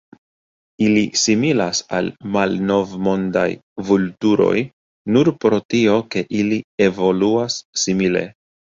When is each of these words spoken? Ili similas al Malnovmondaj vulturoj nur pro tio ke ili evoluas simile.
Ili 0.85 1.01
similas 1.23 1.81
al 1.97 2.09
Malnovmondaj 2.37 3.45
vulturoj 3.91 4.57
nur 5.15 5.33
pro 5.45 5.63
tio 5.77 6.03
ke 6.13 6.29
ili 6.43 6.63
evoluas 6.91 7.65
simile. 7.87 8.31